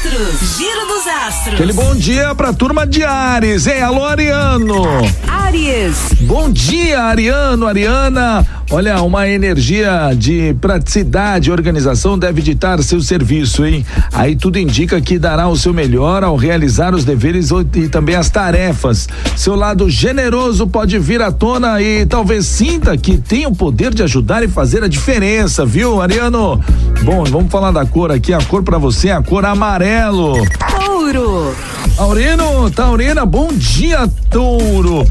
[0.00, 0.56] astros.
[0.56, 1.19] Giro dos astros.
[1.30, 3.80] Aquele bom dia pra turma de Ares, hein?
[3.80, 4.82] Alô, Ariano.
[5.28, 5.96] Aries.
[6.22, 8.44] Bom dia, Ariano, Ariana.
[8.72, 13.84] Olha, uma energia de praticidade, organização deve ditar seu serviço, hein?
[14.12, 18.30] Aí tudo indica que dará o seu melhor ao realizar os deveres e também as
[18.30, 19.08] tarefas.
[19.36, 24.02] Seu lado generoso pode vir à tona e talvez sinta que tem o poder de
[24.02, 26.60] ajudar e fazer a diferença, viu, Ariano?
[27.02, 28.32] Bom, vamos falar da cor aqui.
[28.32, 30.34] A cor para você é a cor amarelo.
[30.76, 31.19] Touro.
[31.96, 35.06] Taurino, Taurina, bom dia, touro.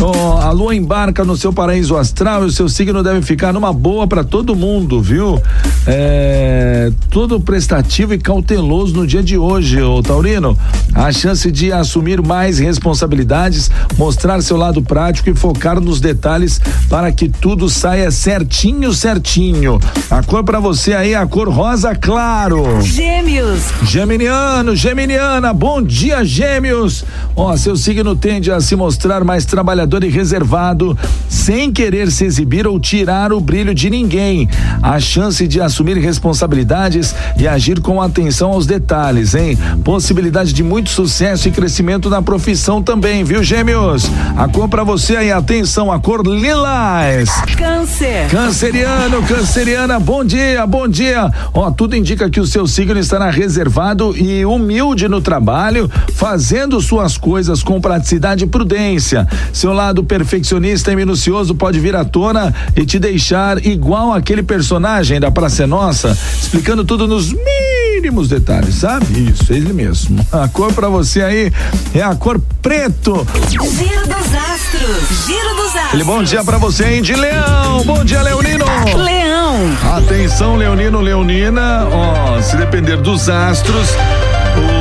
[0.00, 3.72] Oh, a lua embarca no seu paraíso astral e o seu signo deve ficar numa
[3.72, 5.40] boa para todo mundo, viu?
[5.86, 10.58] É, todo prestativo e cauteloso no dia de hoje, ô Taurino.
[10.92, 17.12] A chance de assumir mais responsabilidades, mostrar seu lado prático e focar nos detalhes para
[17.12, 19.80] que tudo saia certinho, certinho.
[20.10, 22.80] A cor para você aí é a cor rosa claro.
[22.82, 23.62] Gêmeos.
[23.84, 27.04] Geminiano, Geminiana, bom dia, Gêmeos.
[27.36, 30.96] Ó, oh, seu signo tende a se mostrar mais trabalhador e reservado,
[31.28, 34.48] sem querer se exibir ou tirar o brilho de ninguém.
[34.82, 39.58] A chance de assumir responsabilidades e agir com atenção aos detalhes, hein?
[39.84, 44.10] Possibilidade de muito sucesso e crescimento na profissão também, viu, Gêmeos?
[44.36, 47.30] A cor para você aí, atenção, a cor lilás.
[47.56, 48.28] Câncer.
[48.30, 51.30] Canceriano, canceriana, bom dia, bom dia.
[51.52, 57.18] Ó, tudo indica que o seu signo estará reservado e humilde no trabalho, fazendo suas
[57.18, 59.28] coisas com praticidade e prudência.
[59.52, 65.20] Seu lado perfeccionista e minucioso pode vir à tona e te deixar igual aquele personagem
[65.20, 69.30] da Praça é Nossa, explicando tudo nos mínimos detalhes, sabe?
[69.30, 70.24] Isso, ele mesmo.
[70.32, 71.52] A cor para você aí
[71.94, 73.26] é a cor preto.
[73.50, 75.26] Giro dos astros.
[75.26, 75.94] Giro dos astros.
[75.94, 77.82] Ele bom dia para você, hein, de Leão.
[77.84, 78.64] Bom dia, Leonino.
[78.96, 79.94] Leão.
[79.96, 81.86] Atenção, Leonino, Leonina.
[81.90, 83.88] Ó, se depender dos astros,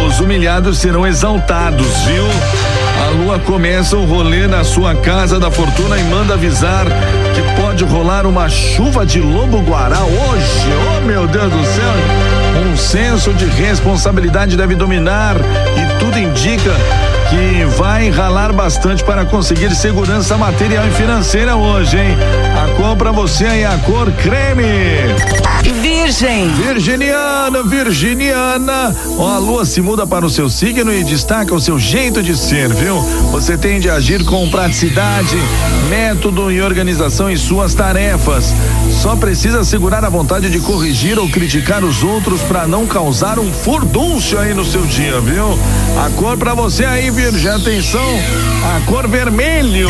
[0.08, 2.83] os humilhados serão exaltados, viu?
[3.02, 6.86] A lua começa o rolê na sua casa da fortuna e manda avisar
[7.34, 10.68] que pode rolar uma chuva de lobo guará hoje.
[10.98, 11.94] Oh, meu Deus do céu!
[12.66, 16.72] Um senso de responsabilidade deve dominar e tudo indica
[17.30, 22.18] que vai ralar bastante para conseguir segurança material e financeira hoje, hein?
[22.56, 24.64] A cor pra você aí, a cor creme.
[25.82, 26.50] Virgem.
[26.50, 28.96] Virginiana, Virginiana.
[29.18, 32.36] Ó, a lua se muda para o seu signo e destaca o seu jeito de
[32.36, 33.00] ser, viu?
[33.32, 35.38] Você tende a agir com praticidade,
[35.90, 38.54] método e organização em suas tarefas.
[38.94, 43.52] Só precisa segurar a vontade de corrigir ou criticar os outros para não causar um
[43.52, 45.60] furdúncio aí no seu dia, viu?
[45.98, 48.08] A cor pra você aí, Virgem, atenção,
[48.76, 49.90] a cor vermelho.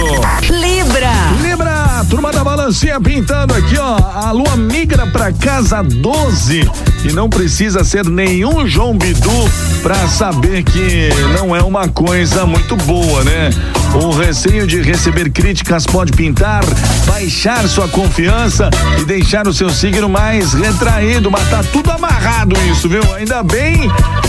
[0.50, 1.12] Libra.
[1.42, 3.98] Libra, turma da balancinha pintando aqui, ó.
[4.16, 6.70] A lua migra pra casa 12
[7.06, 9.50] e não precisa ser nenhum João Bidu
[9.82, 13.50] pra saber que não é uma coisa muito boa, né?
[13.94, 16.64] O receio de receber críticas pode pintar,
[17.06, 22.90] baixar sua confiança e deixar o seu signo mais retraído, mas tá tudo amarrado isso,
[22.90, 23.04] viu?
[23.14, 23.74] Ainda bem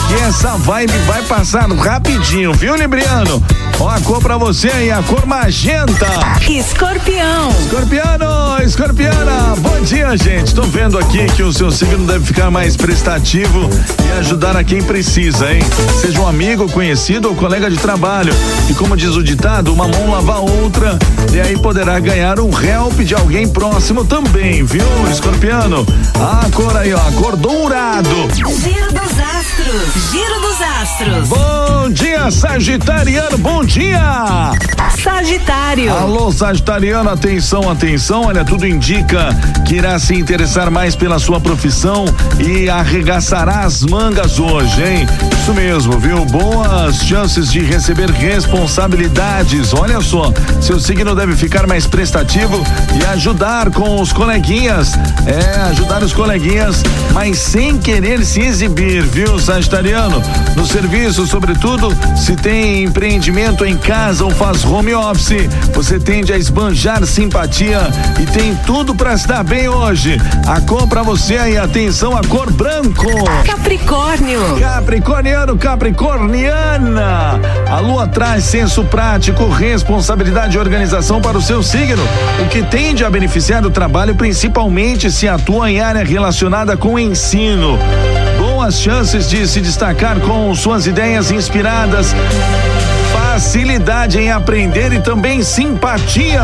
[0.09, 3.43] que essa vibe vai passar rapidinho, viu, Libriano?
[3.85, 6.07] Ó, a cor pra você aí, a cor magenta.
[6.49, 7.51] Escorpião.
[7.51, 10.55] Escorpiano, escorpiana, bom dia, gente.
[10.55, 13.69] Tô vendo aqui que o seu signo deve ficar mais prestativo
[14.03, 15.61] e ajudar a quem precisa, hein?
[16.01, 18.33] Seja um amigo, conhecido ou colega de trabalho.
[18.71, 20.99] E como diz o ditado, uma mão lava a outra
[21.31, 25.87] e aí poderá ganhar um help de alguém próximo também, viu, escorpiano?
[26.15, 28.33] A cor aí, ó, a cor dourado.
[28.33, 30.11] Giro dos astros.
[30.11, 31.29] Giro dos astros.
[31.29, 31.44] Bom
[32.25, 34.53] dia, Sagitariano, bom dia!
[35.03, 35.93] Sagitário.
[35.93, 38.23] Alô, Sagitariano, atenção, atenção.
[38.25, 39.29] Olha, tudo indica
[39.67, 42.07] que irá se interessar mais pela sua profissão
[42.39, 45.07] e arregaçará as mangas hoje, hein?
[45.43, 46.25] Isso mesmo, viu?
[46.25, 49.75] Boas chances de receber responsabilidades.
[49.75, 52.65] Olha só, seu signo deve ficar mais prestativo
[52.99, 54.93] e ajudar com os coleguinhas.
[55.27, 60.23] É, ajudar os coleguinhas, mas sem querer se exibir, viu, Sagitariano?
[60.57, 66.39] No serviço, sobretudo, se tem empreendimento em casa ou faz home office, você tende a
[66.39, 67.81] esbanjar simpatia
[68.21, 70.17] e tem tudo para estar bem hoje.
[70.47, 73.07] A cor pra você aí, atenção, a cor branco.
[73.45, 74.41] Capricórnio.
[74.59, 77.41] Capricorniano, Capricorniana.
[77.69, 82.03] A lua traz senso prático, responsabilidade e organização para o seu signo,
[82.45, 86.99] o que tende a beneficiar o trabalho, principalmente se atua em área relacionada com o
[86.99, 87.79] ensino.
[88.65, 92.15] Boas chances de se destacar com suas ideias inspiradas
[93.35, 96.41] facilidade em aprender e também simpatia.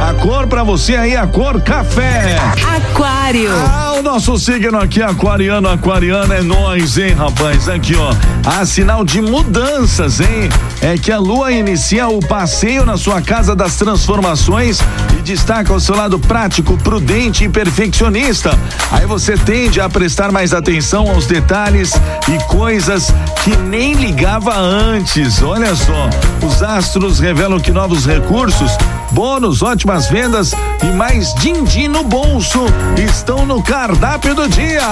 [0.00, 2.36] A cor para você aí, a cor café.
[2.76, 3.50] Aquário.
[3.52, 7.68] Ah, nosso signo aqui, aquariano, aquariano, é nós, hein, rapaz?
[7.68, 8.12] Aqui, ó.
[8.44, 10.48] Há sinal de mudanças, hein?
[10.80, 14.80] É que a lua inicia o passeio na sua casa das transformações
[15.18, 18.58] e destaca o seu lado prático, prudente e perfeccionista.
[18.90, 21.92] Aí você tende a prestar mais atenção aos detalhes
[22.28, 23.12] e coisas
[23.44, 25.42] que nem ligava antes.
[25.42, 26.08] Olha só,
[26.46, 28.72] os astros revelam que novos recursos,
[29.10, 32.64] bônus, ótimas vendas e mais din-din no bolso
[32.96, 34.82] estão no cardápio do dia.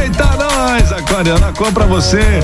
[0.00, 2.38] Eita, nós, aquariana, compra você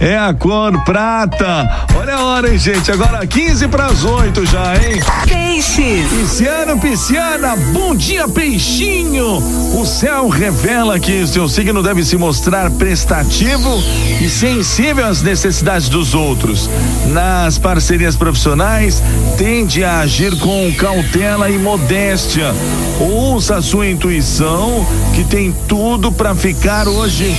[0.00, 1.86] é a cor prata.
[1.96, 2.90] Olha a hora, hein, gente?
[2.90, 5.00] Agora 15 para as 8 já, hein?
[5.26, 6.08] Peixes.
[6.08, 9.38] Pisciano, pisciana, bom dia, peixinho.
[9.78, 13.82] O céu revela que seu signo deve se mostrar prestativo
[14.20, 16.68] e sensível às necessidades dos outros.
[17.06, 19.02] Nas parcerias profissionais,
[19.38, 22.54] tende a agir com cautela e modéstia.
[23.00, 27.34] Ouça a sua intuição, que tem tudo para ficar hoje